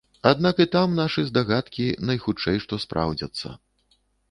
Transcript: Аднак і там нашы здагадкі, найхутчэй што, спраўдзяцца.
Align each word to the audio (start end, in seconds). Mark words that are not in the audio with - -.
Аднак 0.27 0.61
і 0.63 0.65
там 0.75 0.95
нашы 0.99 1.25
здагадкі, 1.27 1.85
найхутчэй 2.11 2.57
што, 2.65 2.83
спраўдзяцца. 2.87 3.47